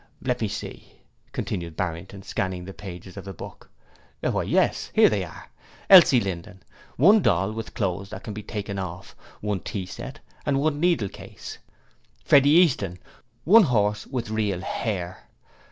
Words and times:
'Let 0.23 0.41
me 0.41 0.47
see,' 0.47 0.93
continued 1.31 1.77
Barrington, 1.77 2.23
scanning 2.23 2.65
the 2.65 2.73
pages 2.73 3.17
of 3.17 3.23
the 3.23 3.33
book, 3.35 3.69
'Why, 4.21 4.41
yes, 4.41 4.89
here 4.95 5.09
they 5.09 5.23
are! 5.23 5.51
Elsie 5.91 6.19
Linden, 6.19 6.63
one 6.97 7.21
doll 7.21 7.51
with 7.51 7.75
clothes 7.75 8.09
that 8.09 8.23
can 8.23 8.33
be 8.33 8.41
taken 8.41 8.79
off, 8.79 9.15
one 9.41 9.59
tea 9.59 9.85
set, 9.85 10.19
one 10.43 10.81
needlecase. 10.81 11.59
Freddie 12.25 12.49
Easton, 12.49 12.97
one 13.43 13.65
horse 13.65 14.07
with 14.07 14.31
real 14.31 14.61
hair. 14.61 15.29